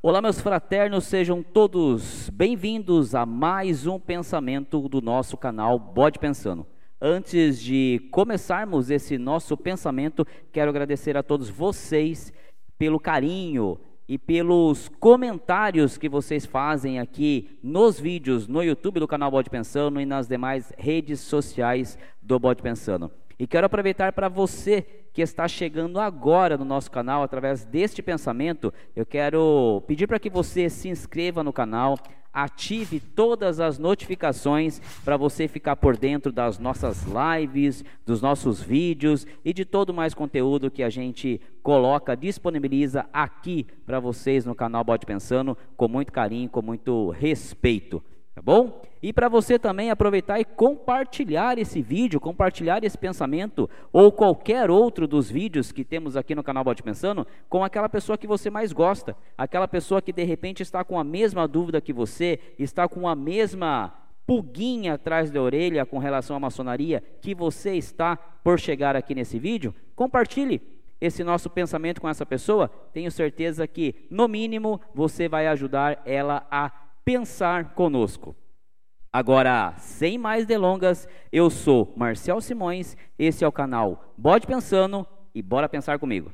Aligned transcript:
Olá, 0.00 0.22
meus 0.22 0.40
fraternos, 0.40 1.06
sejam 1.06 1.42
todos 1.42 2.30
bem-vindos 2.30 3.16
a 3.16 3.26
mais 3.26 3.84
um 3.84 3.98
pensamento 3.98 4.88
do 4.88 5.00
nosso 5.00 5.36
canal 5.36 5.76
Bode 5.76 6.20
Pensando. 6.20 6.64
Antes 7.00 7.60
de 7.60 8.08
começarmos 8.12 8.90
esse 8.90 9.18
nosso 9.18 9.56
pensamento, 9.56 10.24
quero 10.52 10.70
agradecer 10.70 11.16
a 11.16 11.22
todos 11.24 11.48
vocês 11.48 12.32
pelo 12.78 13.00
carinho 13.00 13.76
e 14.06 14.16
pelos 14.16 14.88
comentários 15.00 15.98
que 15.98 16.08
vocês 16.08 16.46
fazem 16.46 17.00
aqui 17.00 17.58
nos 17.60 17.98
vídeos 17.98 18.46
no 18.46 18.62
YouTube 18.62 19.00
do 19.00 19.08
canal 19.08 19.32
Bode 19.32 19.50
Pensando 19.50 20.00
e 20.00 20.06
nas 20.06 20.28
demais 20.28 20.72
redes 20.78 21.18
sociais 21.18 21.98
do 22.22 22.38
Bode 22.38 22.62
Pensando. 22.62 23.10
E 23.36 23.48
quero 23.48 23.66
aproveitar 23.66 24.12
para 24.12 24.28
você 24.28 24.97
que 25.18 25.22
está 25.22 25.48
chegando 25.48 25.98
agora 25.98 26.56
no 26.56 26.64
nosso 26.64 26.88
canal 26.92 27.24
através 27.24 27.64
deste 27.64 28.00
pensamento, 28.00 28.72
eu 28.94 29.04
quero 29.04 29.82
pedir 29.84 30.06
para 30.06 30.20
que 30.20 30.30
você 30.30 30.70
se 30.70 30.88
inscreva 30.88 31.42
no 31.42 31.52
canal, 31.52 31.98
ative 32.32 33.00
todas 33.00 33.58
as 33.58 33.80
notificações 33.80 34.80
para 35.04 35.16
você 35.16 35.48
ficar 35.48 35.74
por 35.74 35.96
dentro 35.96 36.30
das 36.30 36.60
nossas 36.60 37.04
lives, 37.04 37.84
dos 38.06 38.22
nossos 38.22 38.62
vídeos 38.62 39.26
e 39.44 39.52
de 39.52 39.64
todo 39.64 39.92
mais 39.92 40.14
conteúdo 40.14 40.70
que 40.70 40.84
a 40.84 40.88
gente 40.88 41.40
coloca, 41.64 42.16
disponibiliza 42.16 43.04
aqui 43.12 43.66
para 43.84 43.98
vocês 43.98 44.44
no 44.44 44.54
canal 44.54 44.84
Bode 44.84 45.04
Pensando 45.04 45.58
com 45.76 45.88
muito 45.88 46.12
carinho, 46.12 46.48
com 46.48 46.62
muito 46.62 47.10
respeito 47.10 48.00
tá 48.38 48.42
bom? 48.42 48.82
E 49.02 49.12
para 49.12 49.28
você 49.28 49.58
também 49.58 49.90
aproveitar 49.90 50.40
e 50.40 50.44
compartilhar 50.44 51.58
esse 51.58 51.80
vídeo, 51.80 52.20
compartilhar 52.20 52.82
esse 52.82 52.98
pensamento 52.98 53.70
ou 53.92 54.10
qualquer 54.10 54.70
outro 54.70 55.06
dos 55.06 55.30
vídeos 55.30 55.70
que 55.70 55.84
temos 55.84 56.16
aqui 56.16 56.34
no 56.34 56.42
canal 56.42 56.64
Bote 56.64 56.82
Pensando 56.82 57.26
com 57.48 57.62
aquela 57.62 57.88
pessoa 57.88 58.18
que 58.18 58.26
você 58.26 58.50
mais 58.50 58.72
gosta, 58.72 59.16
aquela 59.36 59.68
pessoa 59.68 60.02
que 60.02 60.12
de 60.12 60.24
repente 60.24 60.62
está 60.62 60.82
com 60.82 60.98
a 60.98 61.04
mesma 61.04 61.46
dúvida 61.46 61.80
que 61.80 61.92
você, 61.92 62.40
está 62.58 62.88
com 62.88 63.08
a 63.08 63.14
mesma 63.14 63.94
pulguinha 64.26 64.94
atrás 64.94 65.30
da 65.30 65.40
orelha 65.40 65.86
com 65.86 65.98
relação 65.98 66.36
à 66.36 66.40
maçonaria 66.40 67.02
que 67.22 67.34
você 67.34 67.74
está 67.74 68.16
por 68.16 68.58
chegar 68.58 68.96
aqui 68.96 69.14
nesse 69.14 69.38
vídeo, 69.38 69.74
compartilhe 69.94 70.60
esse 71.00 71.22
nosso 71.22 71.48
pensamento 71.48 72.00
com 72.00 72.08
essa 72.08 72.26
pessoa, 72.26 72.68
tenho 72.92 73.10
certeza 73.10 73.66
que, 73.66 73.94
no 74.10 74.26
mínimo, 74.26 74.80
você 74.92 75.28
vai 75.28 75.46
ajudar 75.46 76.02
ela 76.04 76.46
a 76.50 76.70
pensar 77.04 77.74
conosco. 77.74 78.34
Agora, 79.10 79.74
sem 79.78 80.18
mais 80.18 80.44
delongas, 80.44 81.08
eu 81.32 81.48
sou 81.48 81.94
Marcel 81.96 82.42
Simões, 82.42 82.94
esse 83.18 83.42
é 83.42 83.48
o 83.48 83.52
canal 83.52 84.12
Bode 84.18 84.46
Pensando 84.46 85.06
e 85.34 85.40
bora 85.40 85.66
pensar 85.66 85.98
comigo. 85.98 86.30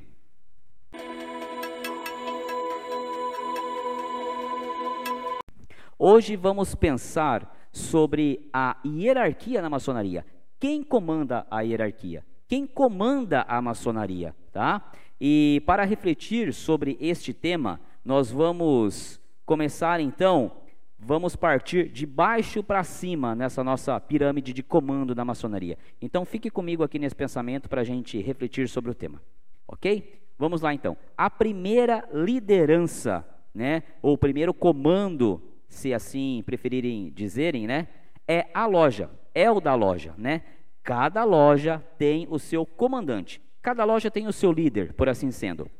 Hoje 5.97 6.35
vamos 6.35 6.75
pensar 6.75 7.57
sobre 7.71 8.51
a 8.53 8.77
hierarquia 8.85 9.63
na 9.63 9.71
maçonaria. 9.71 10.27
Quem 10.59 10.83
comanda 10.83 11.47
a 11.49 11.61
hierarquia? 11.61 12.25
Quem 12.49 12.67
comanda 12.67 13.43
a 13.47 13.63
maçonaria, 13.63 14.35
tá? 14.53 14.91
E 15.21 15.63
para 15.65 15.85
refletir 15.85 16.53
sobre 16.53 16.99
este 17.01 17.33
tema, 17.33 17.81
nós 18.05 18.33
vamos 18.33 19.21
começar 19.47 20.01
então 20.01 20.64
vamos 21.07 21.37
partir 21.37 21.89
de 21.89 22.07
baixo 22.07 22.63
para 22.63 22.83
cima 22.83 23.35
nessa 23.35 23.63
nossa 23.63 24.01
pirâmide 24.01 24.53
de 24.53 24.63
comando 24.63 25.15
da 25.15 25.25
maçonaria. 25.25 25.77
Então 26.01 26.25
fique 26.25 26.51
comigo 26.51 26.83
aqui 26.83 26.99
nesse 26.99 27.15
pensamento 27.15 27.69
para 27.69 27.83
a 27.83 27.85
gente 27.85 28.21
refletir 28.21 28.69
sobre 28.69 28.91
o 28.91 28.95
tema, 28.95 29.21
ok? 29.69 30.23
Vamos 30.39 30.63
lá 30.63 30.73
então. 30.73 30.97
A 31.17 31.29
primeira 31.29 32.09
liderança, 32.13 33.25
né, 33.55 33.83
ou 34.01 34.15
o 34.15 34.19
primeiro 34.19 34.55
comando, 34.55 35.43
se 35.69 35.93
assim 35.93 36.43
preferirem 36.47 37.13
dizerem, 37.15 37.67
né, 37.67 37.87
é 38.27 38.47
a 38.55 38.67
loja, 38.67 39.11
é 39.35 39.51
o 39.51 39.61
da 39.61 39.75
loja, 39.75 40.15
né? 40.17 40.43
Cada 40.83 41.25
loja 41.25 41.83
tem 41.99 42.27
o 42.31 42.39
seu 42.39 42.65
comandante, 42.65 43.41
cada 43.61 43.85
loja 43.85 44.11
tem 44.11 44.27
o 44.27 44.33
seu 44.33 44.51
líder, 44.51 44.95
por 44.95 45.09
assim 45.09 45.31
sendo. 45.31 45.71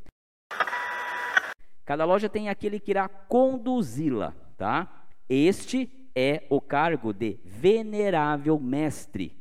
Cada 1.85 2.05
loja 2.05 2.29
tem 2.29 2.49
aquele 2.49 2.81
que 2.81 2.91
irá 2.91 3.09
conduzi-la, 3.09 4.35
tá? 4.57 5.04
Este 5.29 5.91
é 6.15 6.45
o 6.51 6.61
cargo 6.61 7.13
de 7.13 7.39
venerável 7.45 8.59
mestre. 8.59 9.37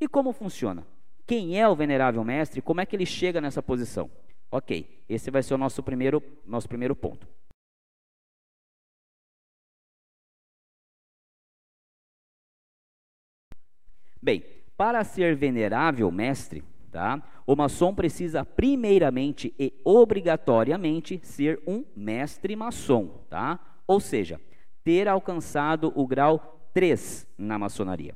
E 0.00 0.08
como 0.08 0.32
funciona? 0.32 0.86
Quem 1.26 1.60
é 1.60 1.68
o 1.68 1.74
venerável 1.74 2.22
mestre? 2.24 2.62
Como 2.62 2.80
é 2.80 2.86
que 2.86 2.94
ele 2.96 3.06
chega 3.06 3.40
nessa 3.40 3.62
posição? 3.62 4.10
Ok, 4.50 5.04
esse 5.08 5.30
vai 5.30 5.42
ser 5.42 5.54
o 5.54 5.58
nosso 5.58 5.82
primeiro, 5.82 6.22
nosso 6.46 6.68
primeiro 6.68 6.94
ponto. 6.94 7.28
Bem, 14.22 14.44
para 14.76 15.04
ser 15.04 15.36
venerável 15.36 16.10
mestre, 16.10 16.64
tá, 16.90 17.22
o 17.46 17.54
maçom 17.54 17.94
precisa 17.94 18.44
primeiramente 18.44 19.54
e 19.58 19.72
obrigatoriamente 19.84 21.20
ser 21.22 21.62
um 21.66 21.84
mestre 21.94 22.56
maçom, 22.56 23.24
tá? 23.28 23.82
Ou 23.86 24.00
seja, 24.00 24.40
ter 24.86 25.08
alcançado 25.08 25.92
o 25.96 26.06
grau 26.06 26.70
3 26.72 27.26
na 27.36 27.58
maçonaria. 27.58 28.14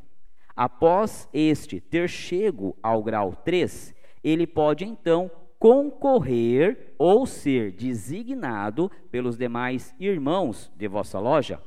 Após 0.55 1.29
este 1.35 1.81
ter 1.81 2.09
chego 2.09 2.79
ao 2.81 3.03
grau 3.03 3.35
3, 3.45 3.93
ele 4.23 4.47
pode 4.47 4.85
então 4.85 5.29
concorrer 5.59 6.95
ou 6.97 7.27
ser 7.27 7.73
designado 7.73 8.89
pelos 9.11 9.37
demais 9.37 9.93
irmãos 9.99 10.71
de 10.77 10.87
vossa 10.87 11.19
loja 11.19 11.61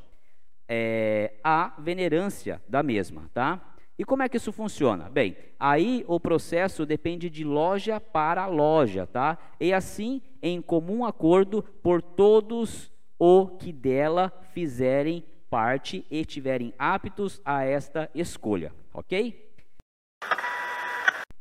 é, 0.69 1.33
à 1.43 1.73
venerância 1.77 2.61
da 2.65 2.81
mesma, 2.81 3.29
tá? 3.33 3.75
E 3.99 4.05
como 4.05 4.23
é 4.23 4.29
que 4.29 4.37
isso 4.37 4.53
funciona? 4.53 5.09
Bem, 5.09 5.35
aí 5.59 6.05
o 6.07 6.17
processo 6.17 6.85
depende 6.85 7.29
de 7.29 7.43
loja 7.43 7.99
para 7.99 8.45
loja, 8.45 9.05
tá? 9.05 9.37
E 9.59 9.73
assim, 9.73 10.21
em 10.41 10.61
comum 10.61 11.03
acordo 11.03 11.61
por 11.61 12.01
todos 12.01 12.92
o 13.25 13.47
que 13.47 13.71
dela 13.71 14.33
fizerem 14.51 15.23
parte 15.49 16.05
e 16.11 16.25
tiverem 16.25 16.73
aptos 16.77 17.41
a 17.45 17.63
esta 17.63 18.11
escolha, 18.13 18.73
ok? 18.93 19.49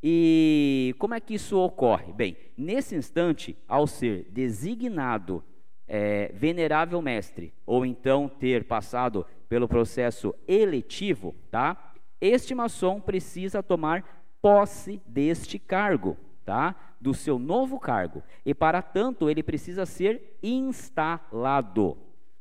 E 0.00 0.94
como 0.96 1.14
é 1.14 1.18
que 1.18 1.34
isso 1.34 1.58
ocorre? 1.58 2.12
Bem, 2.12 2.36
nesse 2.56 2.94
instante, 2.94 3.58
ao 3.66 3.88
ser 3.88 4.28
designado 4.30 5.42
é, 5.88 6.30
venerável 6.32 7.02
mestre, 7.02 7.52
ou 7.66 7.84
então 7.84 8.28
ter 8.28 8.62
passado 8.62 9.26
pelo 9.48 9.66
processo 9.66 10.32
eletivo, 10.46 11.34
tá? 11.50 11.94
Este 12.20 12.54
maçom 12.54 13.00
precisa 13.00 13.60
tomar 13.60 14.24
posse 14.40 15.02
deste 15.04 15.58
cargo, 15.58 16.16
tá? 16.44 16.94
Do 17.00 17.14
seu 17.14 17.38
novo 17.38 17.78
cargo. 17.78 18.22
E 18.44 18.54
para 18.54 18.82
tanto, 18.82 19.28
ele 19.28 19.42
precisa 19.42 19.86
ser 19.86 20.38
instalado. 20.42 21.96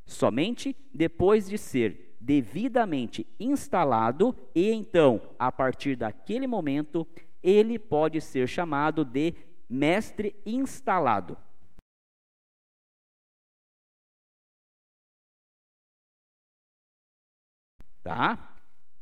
Somente 0.06 0.76
depois 0.94 1.48
de 1.48 1.58
ser 1.58 2.16
devidamente 2.20 3.26
instalado 3.40 4.36
e 4.54 4.72
então, 4.72 5.22
a 5.40 5.52
partir 5.52 5.96
daquele 5.96 6.46
momento, 6.46 7.08
ele 7.42 7.80
pode 7.80 8.22
ser 8.22 8.48
chamado 8.48 9.04
de 9.04 9.34
mestre 9.68 10.36
instalado. 10.46 11.38
Tá? 18.04 18.51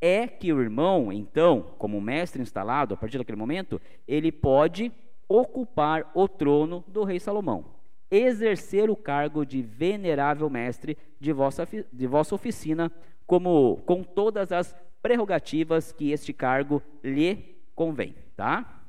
É 0.00 0.26
que 0.26 0.52
o 0.52 0.60
irmão, 0.60 1.12
então, 1.12 1.74
como 1.78 2.00
mestre 2.00 2.40
instalado, 2.40 2.94
a 2.94 2.96
partir 2.96 3.18
daquele 3.18 3.38
momento, 3.38 3.80
ele 4.08 4.32
pode 4.32 4.90
ocupar 5.28 6.10
o 6.14 6.26
trono 6.26 6.82
do 6.88 7.04
rei 7.04 7.20
Salomão, 7.20 7.64
exercer 8.10 8.90
o 8.90 8.96
cargo 8.96 9.44
de 9.44 9.62
venerável 9.62 10.48
mestre 10.48 10.96
de 11.20 11.32
vossa, 11.32 11.68
de 11.92 12.06
vossa 12.06 12.34
oficina, 12.34 12.90
como 13.26 13.76
com 13.86 14.02
todas 14.02 14.50
as 14.50 14.74
prerrogativas 15.02 15.92
que 15.92 16.10
este 16.10 16.32
cargo 16.32 16.82
lhe 17.02 17.56
convém, 17.74 18.14
tá? 18.36 18.82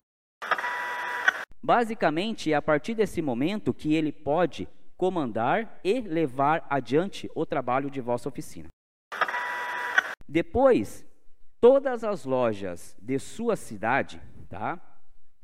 Basicamente, 1.61 2.51
é 2.51 2.55
a 2.55 2.61
partir 2.61 2.95
desse 2.95 3.21
momento 3.21 3.73
que 3.73 3.93
ele 3.93 4.11
pode 4.11 4.67
comandar 4.97 5.79
e 5.83 6.01
levar 6.01 6.65
adiante 6.69 7.29
o 7.35 7.45
trabalho 7.45 7.89
de 7.89 8.01
vossa 8.01 8.27
oficina. 8.27 8.67
Depois, 10.31 11.05
todas 11.59 12.05
as 12.05 12.23
lojas 12.23 12.95
de 13.01 13.19
sua 13.19 13.57
cidade, 13.57 14.21
tá? 14.47 14.79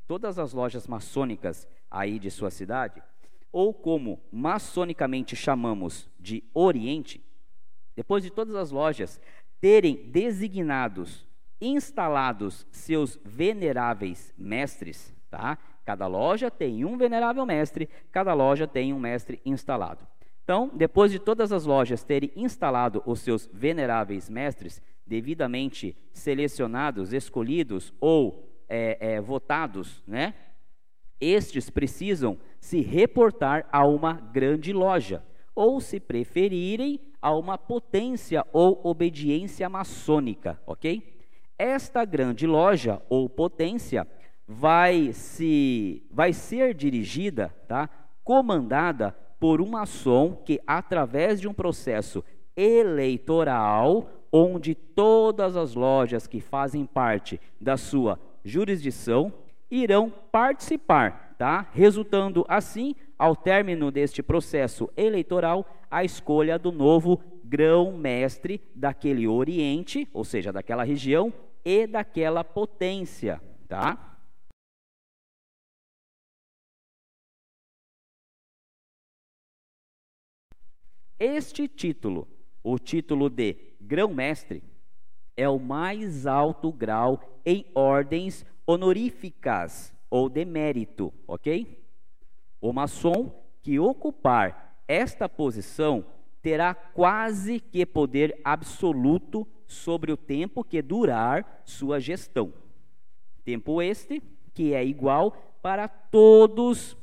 Todas 0.06 0.38
as 0.38 0.54
lojas 0.54 0.86
maçônicas 0.86 1.68
aí 1.90 2.18
de 2.18 2.30
sua 2.30 2.50
cidade, 2.50 3.02
ou 3.52 3.74
como 3.74 4.18
maçonicamente 4.32 5.36
chamamos 5.36 6.08
de 6.18 6.42
Oriente, 6.54 7.22
depois 7.94 8.22
de 8.22 8.30
todas 8.30 8.54
as 8.54 8.70
lojas 8.70 9.20
terem 9.60 10.08
designados, 10.10 11.26
instalados 11.60 12.66
seus 12.70 13.20
veneráveis 13.22 14.32
mestres, 14.38 15.14
tá? 15.30 15.58
Cada 15.84 16.06
loja 16.06 16.50
tem 16.50 16.86
um 16.86 16.96
venerável 16.96 17.44
mestre, 17.44 17.90
cada 18.10 18.32
loja 18.32 18.66
tem 18.66 18.94
um 18.94 18.98
mestre 18.98 19.38
instalado. 19.44 20.06
Então, 20.48 20.70
depois 20.72 21.12
de 21.12 21.18
todas 21.18 21.52
as 21.52 21.66
lojas 21.66 22.02
terem 22.02 22.32
instalado 22.34 23.02
os 23.04 23.20
seus 23.20 23.50
veneráveis 23.52 24.30
mestres, 24.30 24.80
devidamente 25.06 25.94
selecionados, 26.10 27.12
escolhidos 27.12 27.92
ou 28.00 28.48
é, 28.66 28.96
é, 28.98 29.20
votados, 29.20 30.02
né? 30.06 30.32
Estes 31.20 31.68
precisam 31.68 32.38
se 32.58 32.80
reportar 32.80 33.68
a 33.70 33.86
uma 33.86 34.14
grande 34.14 34.72
loja, 34.72 35.22
ou, 35.54 35.82
se 35.82 36.00
preferirem, 36.00 36.98
a 37.20 37.36
uma 37.36 37.58
potência 37.58 38.42
ou 38.50 38.80
obediência 38.84 39.68
maçônica, 39.68 40.58
ok? 40.66 41.14
Esta 41.58 42.06
grande 42.06 42.46
loja 42.46 43.02
ou 43.10 43.28
potência 43.28 44.08
vai 44.46 45.12
se 45.12 46.06
vai 46.10 46.32
ser 46.32 46.72
dirigida, 46.72 47.54
tá? 47.68 47.90
Comandada 48.24 49.14
por 49.38 49.60
um 49.60 49.68
maçom 49.68 50.34
que 50.44 50.60
através 50.66 51.40
de 51.40 51.48
um 51.48 51.54
processo 51.54 52.24
eleitoral 52.56 54.10
onde 54.32 54.74
todas 54.74 55.56
as 55.56 55.74
lojas 55.74 56.26
que 56.26 56.40
fazem 56.40 56.84
parte 56.84 57.40
da 57.60 57.76
sua 57.76 58.18
jurisdição 58.44 59.32
irão 59.70 60.12
participar, 60.32 61.34
tá? 61.38 61.68
Resultando 61.72 62.44
assim, 62.48 62.94
ao 63.18 63.36
término 63.36 63.90
deste 63.90 64.22
processo 64.22 64.88
eleitoral, 64.96 65.66
a 65.90 66.04
escolha 66.04 66.58
do 66.58 66.70
novo 66.72 67.20
grão-mestre 67.44 68.60
daquele 68.74 69.26
Oriente, 69.26 70.08
ou 70.12 70.24
seja, 70.24 70.52
daquela 70.52 70.84
região 70.84 71.32
e 71.64 71.86
daquela 71.86 72.44
potência, 72.44 73.40
tá? 73.66 74.17
Este 81.18 81.66
título, 81.66 82.28
o 82.62 82.78
título 82.78 83.28
de 83.28 83.56
grão-mestre, 83.80 84.62
é 85.36 85.48
o 85.48 85.58
mais 85.58 86.26
alto 86.26 86.72
grau 86.72 87.20
em 87.44 87.66
ordens 87.74 88.46
honoríficas 88.64 89.92
ou 90.08 90.28
de 90.28 90.44
mérito, 90.44 91.12
ok? 91.26 91.82
O 92.60 92.72
maçom 92.72 93.32
que 93.62 93.80
ocupar 93.80 94.80
esta 94.86 95.28
posição 95.28 96.04
terá 96.40 96.72
quase 96.72 97.58
que 97.58 97.84
poder 97.84 98.40
absoluto 98.44 99.46
sobre 99.66 100.12
o 100.12 100.16
tempo 100.16 100.62
que 100.62 100.80
durar 100.80 101.62
sua 101.64 101.98
gestão. 101.98 102.52
Tempo 103.44 103.82
este 103.82 104.22
que 104.54 104.72
é 104.72 104.84
igual 104.84 105.32
para 105.60 105.88
todos 105.88 106.96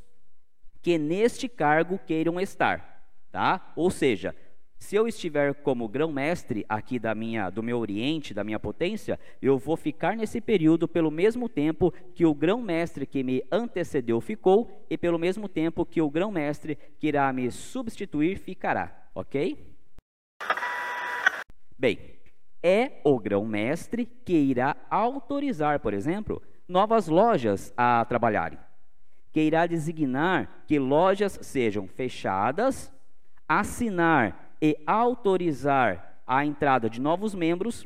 que 0.82 0.98
neste 0.98 1.50
cargo 1.50 2.00
queiram 2.06 2.40
estar, 2.40 2.95
tá? 3.36 3.74
Ou 3.76 3.92
seja, 3.92 4.34
se 4.78 4.96
eu 4.96 5.10
estiver 5.10 5.54
como 5.56 5.90
grão-mestre 5.90 6.66
aqui 6.70 6.98
da 6.98 7.14
minha, 7.14 7.50
do 7.50 7.62
meu 7.62 7.78
Oriente, 7.80 8.34
da 8.34 8.46
minha 8.46 8.58
potência, 8.58 9.20
eu 9.42 9.58
vou 9.58 9.76
ficar 9.76 10.16
nesse 10.16 10.40
período 10.40 10.88
pelo 10.88 11.12
mesmo 11.12 11.50
tempo 11.50 11.92
que 12.14 12.26
o 12.26 12.34
grão-mestre 12.34 13.06
que 13.06 13.24
me 13.24 13.44
antecedeu 13.52 14.22
ficou 14.22 14.86
e 14.90 14.98
pelo 14.98 15.20
mesmo 15.20 15.50
tempo 15.50 15.86
que 15.86 16.02
o 16.02 16.10
grão-mestre 16.10 16.78
que 16.98 17.08
irá 17.08 17.34
me 17.34 17.52
substituir 17.52 18.38
ficará, 18.38 19.10
ok? 19.14 19.76
Bem, 21.78 22.00
é 22.64 23.02
o 23.04 23.20
grão-mestre 23.20 24.06
que 24.06 24.32
irá 24.32 24.78
autorizar, 24.90 25.82
por 25.82 25.94
exemplo, 25.94 26.42
novas 26.70 27.10
lojas 27.10 27.74
a 27.76 28.06
trabalharem, 28.06 28.58
que 29.34 29.42
irá 29.42 29.68
designar 29.68 30.64
que 30.66 30.80
lojas 30.80 31.38
sejam 31.42 31.86
fechadas, 31.86 32.95
assinar 33.48 34.56
e 34.62 34.78
autorizar 34.86 36.22
a 36.26 36.46
entrada 36.46 36.90
de 36.90 37.00
novos 37.00 37.36
membros, 37.36 37.86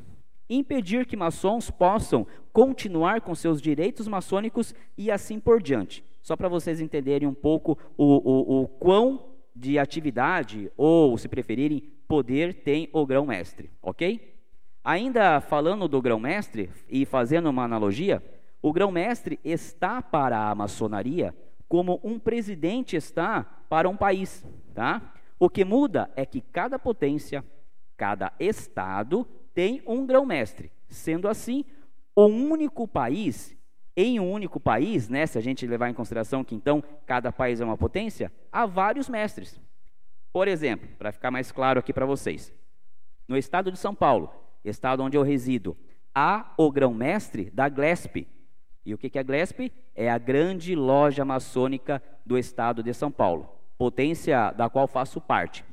impedir 0.50 1.06
que 1.06 1.18
maçons 1.18 1.70
possam 1.70 2.26
continuar 2.52 3.22
com 3.22 3.36
seus 3.36 3.62
direitos 3.62 4.08
maçônicos 4.08 4.74
e 4.98 5.12
assim 5.12 5.40
por 5.40 5.62
diante. 5.62 6.04
Só 6.22 6.36
para 6.36 6.48
vocês 6.48 6.80
entenderem 6.80 7.28
um 7.28 7.34
pouco 7.34 7.78
o, 7.98 8.06
o, 8.06 8.62
o 8.62 8.68
quão 8.68 9.26
de 9.56 9.78
atividade, 9.78 10.72
ou 10.78 11.18
se 11.18 11.28
preferirem, 11.28 11.82
poder 12.08 12.64
tem 12.64 12.90
o 12.94 13.06
grão-mestre, 13.06 13.70
ok? 13.82 14.36
Ainda 14.84 15.42
falando 15.42 15.88
do 15.88 16.02
grão-mestre 16.02 16.70
e 16.90 17.06
fazendo 17.06 17.50
uma 17.50 17.64
analogia, 17.64 18.24
o 18.62 18.72
grão-mestre 18.72 19.40
está 19.44 20.02
para 20.02 20.50
a 20.50 20.56
maçonaria 20.56 21.34
como 21.70 22.00
um 22.04 22.18
presidente 22.18 22.96
está 22.96 23.44
para 23.70 23.88
um 23.88 23.96
país, 23.96 24.44
tá? 24.74 25.14
O 25.40 25.50
que 25.50 25.64
muda 25.64 26.12
é 26.18 26.26
que 26.26 26.42
cada 26.42 26.78
potência, 26.78 27.46
cada 27.96 28.34
estado 28.38 29.26
tem 29.54 29.82
um 29.88 30.06
grão-mestre. 30.06 30.70
Sendo 30.90 31.30
assim, 31.30 31.64
um 32.16 32.52
único 32.52 32.86
país, 32.86 33.58
em 33.96 34.20
um 34.20 34.30
único 34.30 34.60
país, 34.60 35.08
né, 35.08 35.26
se 35.26 35.38
a 35.38 35.42
gente 35.42 35.66
levar 35.66 35.90
em 35.90 35.94
consideração 35.94 36.44
que 36.44 36.54
então 36.54 36.84
cada 37.06 37.32
país 37.32 37.62
é 37.62 37.66
uma 37.66 37.78
potência, 37.78 38.30
há 38.52 38.66
vários 38.66 39.08
mestres. 39.08 39.58
Por 40.34 40.50
exemplo, 40.50 40.90
para 40.98 41.14
ficar 41.14 41.32
mais 41.32 41.54
claro 41.54 41.80
aqui 41.80 41.94
para 41.94 42.06
vocês, 42.06 42.54
no 43.26 43.38
estado 43.38 43.72
de 43.72 43.80
São 43.80 43.96
Paulo, 43.96 44.34
estado 44.64 45.02
onde 45.02 45.16
eu 45.16 45.24
resido, 45.24 45.78
há 46.14 46.54
o 46.58 46.70
grão-mestre 46.70 47.50
da 47.52 47.70
GLESP. 47.70 48.28
E 48.86 48.94
o 48.94 48.98
que 48.98 49.18
é 49.18 49.22
a 49.22 49.24
GLESP? 49.24 49.72
É 49.96 50.10
a 50.10 50.18
grande 50.18 50.76
loja 50.76 51.24
maçônica 51.24 52.04
do 52.26 52.38
estado 52.38 52.84
de 52.84 52.94
São 52.94 53.10
Paulo 53.10 53.59
potência 53.80 54.52
da 54.52 54.70
qual 54.70 54.88
faço 54.90 55.22
parte. 55.22 55.64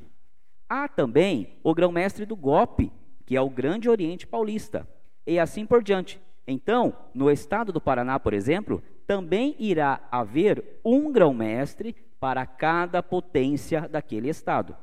Há 0.69 0.87
também 0.87 1.59
o 1.65 1.75
grão-mestre 1.75 2.25
do 2.25 2.37
GOP, 2.37 2.93
que 3.27 3.37
é 3.37 3.41
o 3.41 3.51
Grande 3.51 3.91
Oriente 3.91 4.29
Paulista, 4.29 4.89
e 5.27 5.41
assim 5.41 5.67
por 5.67 5.83
diante. 5.83 6.21
Então, 6.47 6.95
no 7.13 7.29
estado 7.29 7.73
do 7.73 7.81
Paraná, 7.81 8.21
por 8.21 8.33
exemplo, 8.33 8.81
também 9.09 9.57
irá 9.59 10.01
haver 10.09 10.81
um 10.85 11.11
grão-mestre 11.11 11.97
para 12.21 12.47
cada 12.47 13.03
potência 13.03 13.89
daquele 13.89 14.29
estado. 14.29 14.77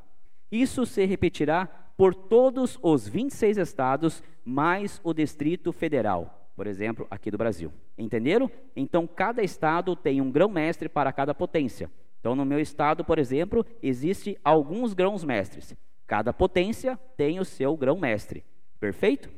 Isso 0.52 0.86
se 0.86 1.06
repetirá 1.06 1.66
por 1.96 2.14
todos 2.14 2.78
os 2.82 3.08
26 3.08 3.58
estados, 3.58 4.22
mais 4.44 5.00
o 5.02 5.14
Distrito 5.14 5.72
Federal, 5.72 6.50
por 6.58 6.68
exemplo, 6.68 7.08
aqui 7.10 7.32
do 7.32 7.38
Brasil. 7.38 7.72
Entenderam? 7.98 8.52
Então, 8.76 9.08
cada 9.08 9.42
estado 9.42 9.96
tem 9.96 10.20
um 10.20 10.30
grão-mestre 10.30 10.90
para 10.90 11.14
cada 11.14 11.34
potência. 11.34 11.90
Então, 12.24 12.38
no 12.38 12.46
meu 12.46 12.62
estado, 12.62 13.04
por 13.04 13.20
exemplo, 13.20 13.66
existe 13.82 14.40
alguns 14.46 14.94
grãos 14.94 15.26
mestres. 15.26 15.76
Cada 16.08 16.32
potência 16.32 16.98
tem 17.18 17.38
o 17.38 17.44
seu 17.44 17.76
grão 17.76 18.00
mestre. 18.00 18.46
Perfeito? 18.80 19.30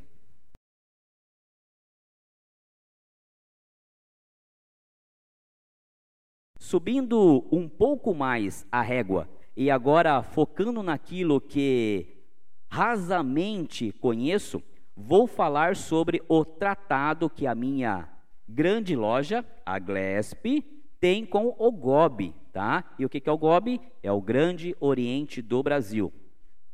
Subindo 6.59 7.47
um 7.51 7.67
pouco 7.67 8.13
mais 8.13 8.67
a 8.71 8.83
régua 8.83 9.27
e 9.57 9.71
agora 9.71 10.21
focando 10.21 10.83
naquilo 10.83 11.41
que 11.41 12.23
rasamente 12.69 13.91
conheço, 13.93 14.61
vou 14.95 15.25
falar 15.25 15.75
sobre 15.75 16.21
o 16.29 16.45
tratado 16.45 17.31
que 17.31 17.47
a 17.47 17.55
minha 17.55 18.07
grande 18.47 18.95
loja, 18.95 19.43
a 19.65 19.79
Glesp, 19.79 20.63
tem 20.99 21.25
com 21.25 21.55
o 21.57 21.71
GOB, 21.71 22.44
tá? 22.55 22.85
E 22.97 23.03
o 23.03 23.09
que 23.09 23.21
é 23.25 23.31
o 23.31 23.37
GOB? 23.37 23.81
É 24.01 24.09
o 24.09 24.21
Grande 24.21 24.73
Oriente 24.79 25.41
do 25.41 25.61
Brasil. 25.61 26.13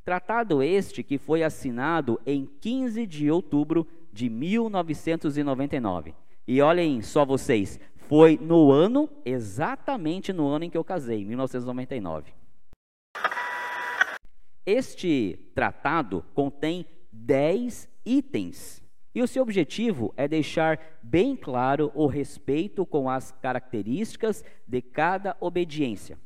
Tratado 0.05 0.61
este 0.61 1.01
que 1.01 1.17
foi 1.17 1.41
assinado 1.41 2.21
em 2.23 2.45
15 2.45 3.07
de 3.07 3.31
outubro 3.31 3.87
de 4.13 4.29
1999. 4.29 6.13
E 6.47 6.61
olhem 6.61 7.01
só 7.01 7.25
vocês, 7.25 7.79
foi 7.95 8.37
no 8.39 8.71
ano, 8.71 9.09
exatamente 9.25 10.31
no 10.31 10.47
ano 10.47 10.65
em 10.65 10.69
que 10.69 10.77
eu 10.77 10.83
casei, 10.83 11.25
1999. 11.25 12.31
Este 14.63 15.39
tratado 15.55 16.23
contém 16.35 16.85
10 17.11 17.89
itens 18.05 18.83
e 19.13 19.21
o 19.21 19.27
seu 19.27 19.43
objetivo 19.43 20.13
é 20.15 20.27
deixar 20.27 20.79
bem 21.03 21.35
claro 21.35 21.91
o 21.93 22.07
respeito 22.07 22.85
com 22.85 23.09
as 23.09 23.31
características 23.31 24.43
de 24.65 24.81
cada 24.81 25.35
obediência. 25.39 26.17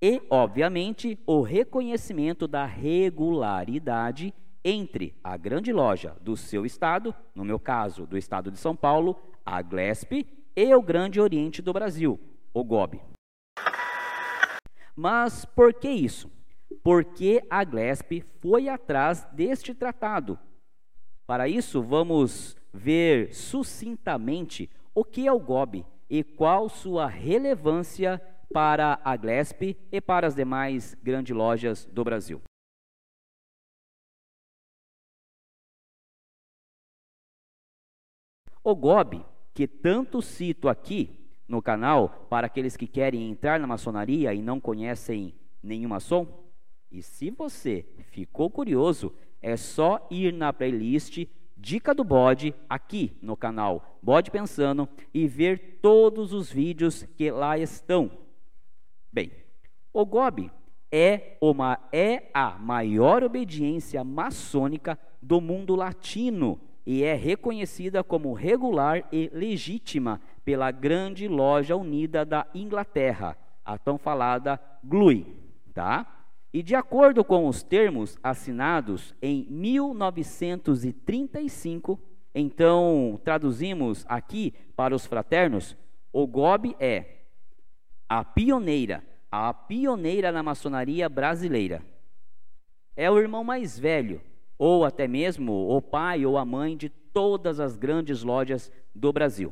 E, 0.00 0.20
obviamente, 0.30 1.18
o 1.26 1.42
reconhecimento 1.42 2.48
da 2.48 2.64
regularidade 2.64 4.34
entre 4.64 5.14
a 5.22 5.36
grande 5.36 5.72
loja 5.72 6.16
do 6.20 6.36
seu 6.36 6.64
estado, 6.64 7.14
no 7.34 7.44
meu 7.44 7.58
caso, 7.58 8.06
do 8.06 8.16
estado 8.16 8.50
de 8.50 8.58
São 8.58 8.74
Paulo, 8.74 9.16
a 9.44 9.60
GLESP, 9.60 10.26
e 10.56 10.74
o 10.74 10.82
Grande 10.82 11.20
Oriente 11.20 11.62
do 11.62 11.72
Brasil, 11.72 12.18
o 12.52 12.62
GOB. 12.62 13.00
Mas 14.94 15.44
por 15.44 15.72
que 15.72 15.88
isso? 15.88 16.30
Porque 16.82 17.42
a 17.48 17.64
GLESP 17.64 18.24
foi 18.40 18.68
atrás 18.68 19.26
deste 19.32 19.72
tratado 19.72 20.38
para 21.26 21.48
isso, 21.48 21.82
vamos 21.82 22.56
ver 22.72 23.34
sucintamente 23.34 24.70
o 24.94 25.04
que 25.04 25.26
é 25.26 25.32
o 25.32 25.38
GOB 25.38 25.84
e 26.08 26.22
qual 26.22 26.68
sua 26.68 27.06
relevância 27.06 28.20
para 28.52 29.00
a 29.02 29.16
Glesp 29.16 29.76
e 29.90 30.00
para 30.00 30.26
as 30.26 30.34
demais 30.34 30.94
grandes 31.02 31.34
lojas 31.34 31.86
do 31.86 32.04
Brasil. 32.04 32.40
O 38.64 38.76
GOB, 38.76 39.24
que 39.52 39.66
tanto 39.66 40.22
cito 40.22 40.68
aqui 40.68 41.18
no 41.48 41.60
canal 41.60 42.26
para 42.30 42.46
aqueles 42.46 42.76
que 42.76 42.86
querem 42.86 43.28
entrar 43.28 43.58
na 43.58 43.66
maçonaria 43.66 44.32
e 44.32 44.40
não 44.40 44.60
conhecem 44.60 45.34
nenhum 45.62 45.88
maçom, 45.88 46.42
e 46.90 47.02
se 47.02 47.30
você 47.30 47.86
ficou 48.10 48.50
curioso, 48.50 49.14
é 49.42 49.56
só 49.56 50.06
ir 50.10 50.32
na 50.32 50.52
playlist 50.52 51.26
Dica 51.56 51.94
do 51.94 52.02
Bode 52.02 52.54
aqui 52.68 53.16
no 53.20 53.36
canal 53.36 53.98
Bode 54.02 54.30
Pensando 54.30 54.88
e 55.12 55.28
ver 55.28 55.78
todos 55.80 56.32
os 56.32 56.50
vídeos 56.50 57.04
que 57.16 57.30
lá 57.30 57.58
estão. 57.58 58.10
Bem, 59.12 59.30
o 59.92 60.04
GOB 60.04 60.50
é, 60.90 61.36
uma, 61.40 61.78
é 61.92 62.24
a 62.34 62.58
maior 62.58 63.22
obediência 63.22 64.02
maçônica 64.02 64.98
do 65.20 65.40
mundo 65.40 65.76
latino 65.76 66.60
e 66.84 67.04
é 67.04 67.14
reconhecida 67.14 68.02
como 68.02 68.32
regular 68.32 69.06
e 69.12 69.30
legítima 69.32 70.20
pela 70.44 70.70
Grande 70.70 71.28
Loja 71.28 71.76
Unida 71.76 72.24
da 72.24 72.46
Inglaterra, 72.54 73.36
a 73.64 73.78
tão 73.78 73.96
falada 73.96 74.60
GLUI, 74.82 75.26
tá? 75.72 76.21
E 76.52 76.62
de 76.62 76.74
acordo 76.74 77.24
com 77.24 77.48
os 77.48 77.62
termos 77.62 78.18
assinados 78.22 79.14
em 79.22 79.46
1935, 79.48 81.98
então 82.34 83.18
traduzimos 83.24 84.04
aqui 84.06 84.52
para 84.76 84.94
os 84.94 85.06
fraternos, 85.06 85.74
o 86.12 86.26
GOB 86.26 86.76
é 86.78 87.20
a 88.06 88.22
pioneira, 88.22 89.02
a 89.30 89.54
pioneira 89.54 90.30
na 90.30 90.42
maçonaria 90.42 91.08
brasileira. 91.08 91.82
É 92.94 93.10
o 93.10 93.18
irmão 93.18 93.42
mais 93.42 93.78
velho, 93.78 94.20
ou 94.58 94.84
até 94.84 95.08
mesmo 95.08 95.74
o 95.74 95.80
pai 95.80 96.26
ou 96.26 96.36
a 96.36 96.44
mãe 96.44 96.76
de 96.76 96.90
todas 96.90 97.60
as 97.60 97.78
grandes 97.78 98.22
lojas 98.22 98.70
do 98.94 99.10
Brasil. 99.10 99.50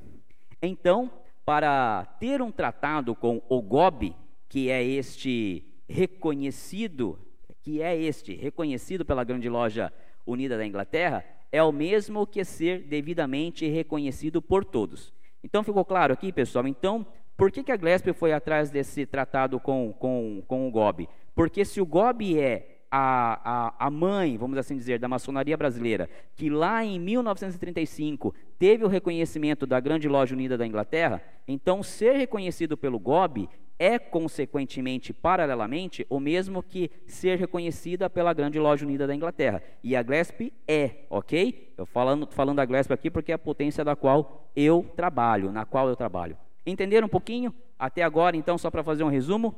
Então, 0.60 1.10
para 1.46 2.04
ter 2.20 2.42
um 2.42 2.52
tratado 2.52 3.14
com 3.14 3.40
o 3.48 3.62
GOB, 3.62 4.14
que 4.48 4.68
é 4.68 4.84
este 4.84 5.69
reconhecido, 5.90 7.18
que 7.60 7.82
é 7.82 7.96
este, 7.96 8.34
reconhecido 8.34 9.04
pela 9.04 9.24
grande 9.24 9.48
loja 9.48 9.92
unida 10.24 10.56
da 10.56 10.64
Inglaterra, 10.64 11.24
é 11.50 11.62
o 11.62 11.72
mesmo 11.72 12.26
que 12.26 12.44
ser 12.44 12.82
devidamente 12.84 13.68
reconhecido 13.68 14.40
por 14.40 14.64
todos. 14.64 15.12
Então 15.42 15.64
ficou 15.64 15.84
claro 15.84 16.12
aqui, 16.12 16.32
pessoal? 16.32 16.66
Então, 16.68 17.04
por 17.36 17.50
que, 17.50 17.64
que 17.64 17.72
a 17.72 17.76
Gillespie 17.76 18.12
foi 18.12 18.32
atrás 18.32 18.70
desse 18.70 19.04
tratado 19.04 19.58
com, 19.58 19.92
com, 19.98 20.42
com 20.46 20.68
o 20.68 20.70
GOB? 20.70 21.08
Porque 21.34 21.64
se 21.64 21.80
o 21.80 21.86
GOB 21.86 22.38
é 22.38 22.79
a, 22.90 23.68
a, 23.78 23.86
a 23.86 23.90
mãe, 23.90 24.36
vamos 24.36 24.58
assim 24.58 24.76
dizer, 24.76 24.98
da 24.98 25.08
maçonaria 25.08 25.56
brasileira, 25.56 26.08
que 26.34 26.50
lá 26.50 26.84
em 26.84 26.98
1935 26.98 28.34
teve 28.58 28.84
o 28.84 28.88
reconhecimento 28.88 29.66
da 29.66 29.78
Grande 29.78 30.08
Loja 30.08 30.34
Unida 30.34 30.58
da 30.58 30.66
Inglaterra, 30.66 31.22
então 31.46 31.82
ser 31.82 32.16
reconhecido 32.16 32.76
pelo 32.76 32.98
GOB 32.98 33.48
é, 33.80 33.98
consequentemente, 33.98 35.10
paralelamente, 35.10 36.06
o 36.10 36.20
mesmo 36.20 36.62
que 36.62 36.90
ser 37.06 37.38
reconhecida 37.38 38.10
pela 38.10 38.34
Grande 38.34 38.58
Loja 38.58 38.84
Unida 38.84 39.06
da 39.06 39.14
Inglaterra. 39.14 39.62
E 39.82 39.96
a 39.96 40.02
GLESP 40.02 40.52
é, 40.68 41.06
ok? 41.08 41.72
Eu 41.78 41.86
falando, 41.86 42.28
falando 42.30 42.58
da 42.58 42.66
GLESP 42.66 42.92
aqui 42.92 43.10
porque 43.10 43.32
é 43.32 43.36
a 43.36 43.38
potência 43.38 43.82
da 43.82 43.96
qual 43.96 44.50
eu 44.54 44.84
trabalho, 44.94 45.50
na 45.50 45.64
qual 45.64 45.88
eu 45.88 45.96
trabalho. 45.96 46.36
Entenderam 46.66 47.06
um 47.06 47.10
pouquinho? 47.10 47.54
Até 47.78 48.02
agora, 48.02 48.36
então, 48.36 48.58
só 48.58 48.70
para 48.70 48.84
fazer 48.84 49.02
um 49.02 49.08
resumo, 49.08 49.56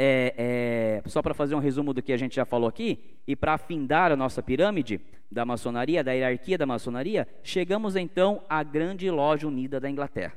é, 0.00 1.02
é, 1.04 1.08
só 1.08 1.20
para 1.20 1.34
fazer 1.34 1.56
um 1.56 1.58
resumo 1.58 1.92
do 1.92 2.00
que 2.00 2.12
a 2.12 2.16
gente 2.16 2.36
já 2.36 2.44
falou 2.44 2.68
aqui, 2.68 3.18
e 3.26 3.34
para 3.34 3.54
afindar 3.54 4.12
a 4.12 4.16
nossa 4.16 4.40
pirâmide 4.40 5.00
da 5.30 5.44
maçonaria, 5.44 6.04
da 6.04 6.12
hierarquia 6.12 6.56
da 6.56 6.64
maçonaria, 6.64 7.26
chegamos 7.42 7.96
então 7.96 8.40
à 8.48 8.62
grande 8.62 9.10
loja 9.10 9.48
unida 9.48 9.80
da 9.80 9.90
Inglaterra, 9.90 10.34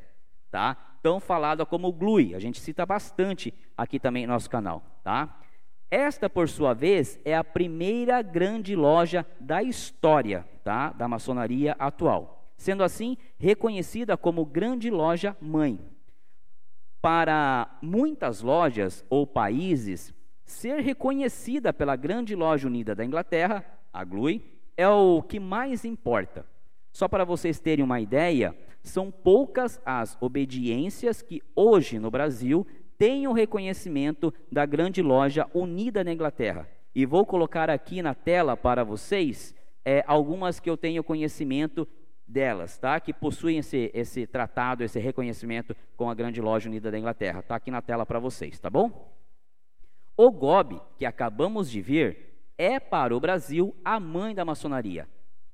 tá? 0.50 0.76
Tão 1.04 1.20
falada 1.20 1.64
como 1.66 1.92
GLUI, 1.92 2.34
a 2.34 2.40
gente 2.40 2.60
cita 2.60 2.86
bastante 2.86 3.54
aqui 3.78 4.00
também 4.00 4.26
no 4.26 4.34
nosso 4.34 4.50
canal, 4.50 4.84
tá? 5.04 5.40
Esta, 5.92 6.30
por 6.30 6.50
sua 6.50 6.74
vez, 6.74 7.20
é 7.24 7.36
a 7.36 7.44
primeira 7.44 8.22
grande 8.22 8.76
loja 8.76 9.26
da 9.40 9.62
história, 9.62 10.46
tá? 10.64 10.90
Da 10.90 11.08
maçonaria 11.08 11.76
atual, 11.78 12.52
sendo 12.58 12.84
assim 12.84 13.16
reconhecida 13.38 14.18
como 14.18 14.46
grande 14.46 14.90
loja 14.90 15.38
mãe, 15.40 15.80
para 17.02 17.80
muitas 17.82 18.42
lojas 18.42 19.04
ou 19.10 19.26
países, 19.26 20.14
ser 20.46 20.80
reconhecida 20.82 21.74
pela 21.74 21.96
grande 21.96 22.36
loja 22.36 22.68
unida 22.68 22.94
da 22.94 23.04
Inglaterra, 23.04 23.66
a 23.92 24.04
GLUI, 24.04 24.44
é 24.78 24.88
o 24.88 25.22
que 25.22 25.40
mais 25.40 25.84
importa. 25.84 26.46
Só 26.92 27.08
para 27.08 27.24
vocês 27.24 27.60
terem 27.60 27.84
uma 27.84 28.00
ideia, 28.00 28.56
são 28.84 29.10
poucas 29.10 29.82
as 29.86 30.18
obediências 30.22 31.22
que 31.22 31.42
hoje 31.56 31.98
no 32.00 32.12
Brasil 32.12 32.68
têm 32.98 33.28
o 33.28 33.34
reconhecimento 33.34 34.34
da 34.52 34.66
grande 34.66 35.02
loja 35.02 35.48
unida 35.54 36.04
na 36.04 36.14
Inglaterra. 36.14 36.68
E 36.94 37.06
vou 37.06 37.26
colocar 37.26 37.70
aqui 37.70 38.02
na 38.02 38.14
tela 38.14 38.58
para 38.58 38.84
vocês 38.84 39.56
é, 39.84 40.04
algumas 40.06 40.60
que 40.60 40.70
eu 40.70 40.78
tenho 40.78 41.04
conhecimento 41.04 41.88
delas, 42.28 42.78
tá? 42.78 43.00
Que 43.00 43.14
possuem 43.14 43.58
esse, 43.58 43.92
esse 43.94 44.26
tratado, 44.26 44.84
esse 44.84 45.00
reconhecimento 45.00 45.76
com 45.96 46.10
a 46.10 46.14
Grande 46.14 46.42
Loja 46.42 46.70
Unida 46.70 46.92
da 46.92 46.98
Inglaterra. 46.98 47.42
Tá 47.42 47.56
aqui 47.56 47.72
na 47.72 47.82
tela 47.82 48.06
para 48.06 48.20
vocês, 48.20 48.60
tá 48.60 48.70
bom? 48.70 49.12
O 50.16 50.32
GOB, 50.32 50.80
que 50.98 51.06
acabamos 51.06 51.70
de 51.70 51.82
ver, 51.82 52.44
é 52.58 52.80
para 52.80 53.16
o 53.16 53.20
Brasil 53.20 53.76
a 53.84 54.00
mãe 54.00 54.36
da 54.36 54.46
maçonaria. 54.46 55.08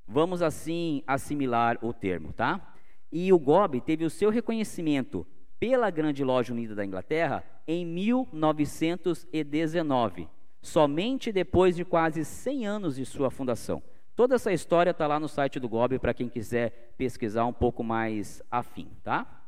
Vamos 0.08 0.42
assim 0.42 1.04
assimilar 1.06 1.78
o 1.82 1.94
termo, 1.94 2.34
tá? 2.34 2.74
E 3.12 3.32
o 3.32 3.40
GOB 3.40 3.82
teve 3.82 4.06
o 4.06 4.10
seu 4.10 4.30
reconhecimento 4.30 5.26
pela 5.60 5.90
Grande 5.90 6.24
Loja 6.24 6.54
Unida 6.54 6.76
da 6.76 6.86
Inglaterra 6.86 7.44
em 7.68 7.86
1919, 7.86 10.30
somente 10.62 11.32
depois 11.32 11.76
de 11.76 11.84
quase 11.84 12.24
100 12.24 12.68
anos 12.68 12.96
de 12.96 13.06
sua 13.06 13.30
fundação. 13.30 13.84
Toda 14.18 14.34
essa 14.34 14.52
história 14.52 14.90
está 14.90 15.06
lá 15.06 15.20
no 15.20 15.30
site 15.30 15.60
do 15.60 15.70
GOB 15.70 16.00
para 16.00 16.12
quem 16.12 16.28
quiser 16.28 16.96
pesquisar 16.98 17.46
um 17.46 17.54
pouco 17.54 17.84
mais 17.84 18.42
afim, 18.50 18.90
tá? 19.04 19.46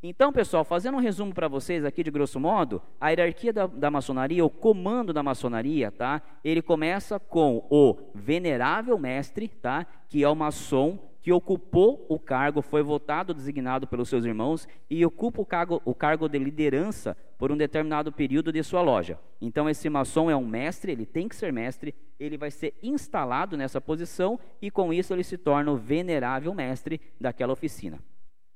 Então, 0.00 0.32
pessoal, 0.32 0.62
fazendo 0.62 0.98
um 0.98 1.00
resumo 1.00 1.34
para 1.34 1.48
vocês 1.48 1.84
aqui 1.84 2.04
de 2.04 2.12
grosso 2.12 2.38
modo, 2.38 2.80
a 3.00 3.10
hierarquia 3.10 3.52
da, 3.52 3.66
da, 3.66 3.90
maçonaria, 3.90 4.44
o 4.44 4.50
comando 4.50 5.12
da 5.12 5.22
maçonaria, 5.24 5.90
tá? 5.90 6.22
Ele 6.44 6.62
começa 6.62 7.18
com 7.18 7.66
o 7.68 8.12
venerável 8.14 8.96
mestre, 9.00 9.48
tá? 9.48 9.84
Que 10.08 10.22
é 10.22 10.28
o 10.28 10.36
maçom 10.36 11.11
que 11.22 11.32
ocupou 11.32 12.04
o 12.08 12.18
cargo, 12.18 12.60
foi 12.60 12.82
votado, 12.82 13.32
designado 13.32 13.86
pelos 13.86 14.08
seus 14.08 14.24
irmãos 14.24 14.66
e 14.90 15.06
ocupa 15.06 15.40
o 15.40 15.46
cargo, 15.46 15.80
o 15.84 15.94
cargo 15.94 16.28
de 16.28 16.36
liderança 16.36 17.16
por 17.38 17.52
um 17.52 17.56
determinado 17.56 18.10
período 18.10 18.52
de 18.52 18.62
sua 18.62 18.82
loja. 18.82 19.18
Então, 19.40 19.70
esse 19.70 19.88
maçom 19.88 20.28
é 20.28 20.36
um 20.36 20.46
mestre, 20.46 20.90
ele 20.90 21.06
tem 21.06 21.28
que 21.28 21.36
ser 21.36 21.52
mestre, 21.52 21.94
ele 22.18 22.36
vai 22.36 22.50
ser 22.50 22.74
instalado 22.82 23.56
nessa 23.56 23.80
posição 23.80 24.38
e, 24.60 24.70
com 24.70 24.92
isso, 24.92 25.14
ele 25.14 25.22
se 25.22 25.38
torna 25.38 25.70
o 25.70 25.76
venerável 25.76 26.52
mestre 26.52 27.00
daquela 27.20 27.52
oficina. 27.52 28.00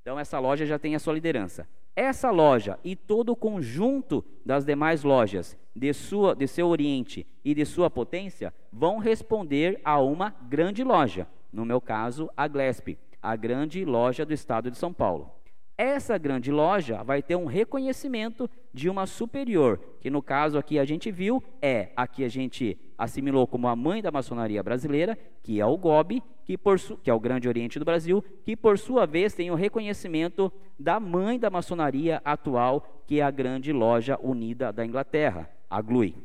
Então, 0.03 0.19
essa 0.19 0.39
loja 0.41 0.67
já 0.67 0.79
tem 0.79 0.97
a 0.97 0.99
sua 0.99 1.15
liderança. 1.15 1.69
Essa 1.95 2.31
loja 2.31 2.79
e 2.85 2.95
todo 2.95 3.31
o 3.31 3.37
conjunto 3.37 4.25
das 4.45 4.65
demais 4.65 5.03
lojas 5.03 5.57
de, 5.75 5.93
sua, 5.95 6.35
de 6.35 6.47
seu 6.47 6.69
oriente 6.69 7.27
e 7.45 7.55
de 7.55 7.65
sua 7.65 7.89
potência 7.89 8.53
vão 8.73 8.99
responder 8.99 9.81
a 9.85 9.99
uma 10.01 10.31
grande 10.49 10.85
loja 10.85 11.27
no 11.53 11.65
meu 11.65 11.81
caso, 11.81 12.31
a 12.37 12.47
Glesp, 12.49 12.99
a 13.23 13.35
grande 13.37 13.85
loja 13.85 14.25
do 14.25 14.33
estado 14.33 14.71
de 14.71 14.79
São 14.79 14.93
Paulo. 14.93 15.31
Essa 15.79 16.17
grande 16.17 16.51
loja 16.51 17.03
vai 17.03 17.23
ter 17.23 17.37
um 17.37 17.45
reconhecimento 17.45 18.49
de 18.73 18.89
uma 18.89 19.05
superior, 19.05 19.79
que 20.01 20.09
no 20.09 20.23
caso 20.23 20.57
aqui 20.57 20.79
a 20.79 20.87
gente 20.87 21.11
viu 21.11 21.43
é 21.61 21.91
a 21.95 22.07
que 22.07 22.25
a 22.25 22.29
gente 22.29 22.79
assimilou 22.97 23.47
como 23.47 23.69
a 23.69 23.77
mãe 23.77 24.01
da 24.01 24.11
maçonaria 24.11 24.63
brasileira, 24.63 25.19
que 25.43 25.61
é 25.61 25.67
o 25.67 25.77
GOB, 25.77 26.23
que, 26.45 26.57
por 26.57 26.79
que 26.79 27.11
é 27.11 27.15
o 27.15 27.21
Grande 27.21 27.47
Oriente 27.47 27.79
do 27.79 27.85
Brasil, 27.85 28.25
que 28.43 28.57
por 28.57 28.79
sua 28.79 29.05
vez 29.05 29.35
tem 29.35 29.51
o 29.51 29.55
reconhecimento 29.55 30.51
da 30.79 30.99
mãe 30.99 31.39
da 31.39 31.51
maçonaria 31.51 32.23
atual, 32.25 33.03
que 33.07 33.21
é 33.21 33.23
a 33.23 33.31
Grande 33.31 33.71
Loja 33.71 34.19
Unida 34.23 34.73
da 34.73 34.87
Inglaterra, 34.87 35.51
a 35.69 35.83
GLUI. 35.83 36.17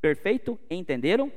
Perfeito? 0.00 0.58
Entenderam? 0.68 1.30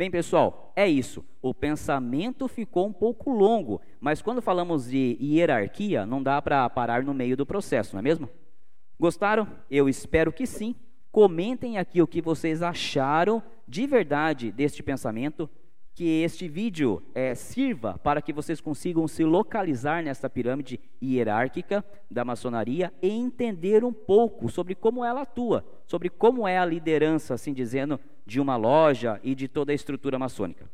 Bem, 0.00 0.10
pessoal, 0.10 0.72
é 0.74 0.88
isso. 0.88 1.22
O 1.42 1.52
pensamento 1.52 2.48
ficou 2.48 2.86
um 2.86 2.92
pouco 2.92 3.30
longo, 3.30 3.82
mas 4.00 4.22
quando 4.22 4.40
falamos 4.40 4.88
de 4.88 5.18
hierarquia, 5.20 6.06
não 6.06 6.22
dá 6.22 6.40
para 6.40 6.66
parar 6.70 7.02
no 7.02 7.12
meio 7.12 7.36
do 7.36 7.44
processo, 7.44 7.94
não 7.94 8.00
é 8.00 8.02
mesmo? 8.02 8.26
Gostaram? 8.98 9.46
Eu 9.70 9.90
espero 9.90 10.32
que 10.32 10.46
sim. 10.46 10.74
Comentem 11.12 11.76
aqui 11.76 12.00
o 12.00 12.06
que 12.06 12.22
vocês 12.22 12.62
acharam 12.62 13.42
de 13.68 13.86
verdade 13.86 14.50
deste 14.50 14.82
pensamento, 14.82 15.50
que 15.94 16.22
este 16.22 16.48
vídeo 16.48 17.02
é, 17.14 17.34
sirva 17.34 17.98
para 17.98 18.22
que 18.22 18.32
vocês 18.32 18.60
consigam 18.60 19.06
se 19.06 19.24
localizar 19.24 20.02
nesta 20.02 20.30
pirâmide 20.30 20.80
hierárquica 21.02 21.84
da 22.10 22.24
maçonaria 22.24 22.92
e 23.02 23.08
entender 23.08 23.84
um 23.84 23.92
pouco 23.92 24.48
sobre 24.48 24.74
como 24.74 25.04
ela 25.04 25.22
atua, 25.22 25.64
sobre 25.86 26.08
como 26.08 26.46
é 26.46 26.58
a 26.58 26.64
liderança, 26.64 27.34
assim 27.34 27.52
dizendo, 27.52 28.00
de 28.24 28.40
uma 28.40 28.56
loja 28.56 29.20
e 29.22 29.34
de 29.34 29.48
toda 29.48 29.72
a 29.72 29.74
estrutura 29.74 30.18
maçônica. 30.18 30.70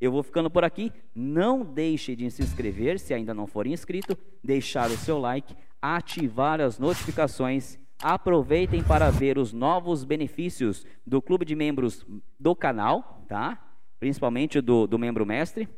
Eu 0.00 0.10
vou 0.10 0.22
ficando 0.24 0.50
por 0.50 0.64
aqui. 0.64 0.92
Não 1.14 1.64
deixe 1.64 2.16
de 2.16 2.28
se 2.28 2.42
inscrever 2.42 2.98
se 2.98 3.14
ainda 3.14 3.32
não 3.32 3.46
for 3.46 3.68
inscrito, 3.68 4.18
deixar 4.42 4.90
o 4.90 4.96
seu 4.96 5.16
like, 5.16 5.54
ativar 5.80 6.60
as 6.60 6.76
notificações. 6.76 7.78
Aproveitem 8.02 8.82
para 8.82 9.10
ver 9.10 9.38
os 9.38 9.52
novos 9.52 10.02
benefícios 10.02 10.84
do 11.06 11.22
clube 11.22 11.44
de 11.44 11.54
membros 11.54 12.04
do 12.38 12.52
canal, 12.56 13.24
tá? 13.28 13.71
Principalmente 14.02 14.60
do, 14.60 14.84
do 14.84 14.98
membro 14.98 15.24
mestre. 15.24 15.68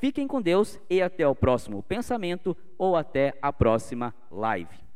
Fiquem 0.00 0.26
com 0.26 0.40
Deus 0.40 0.80
e 0.88 1.02
até 1.02 1.28
o 1.28 1.34
próximo 1.34 1.82
pensamento 1.82 2.56
ou 2.78 2.96
até 2.96 3.36
a 3.42 3.52
próxima 3.52 4.14
live. 4.30 4.78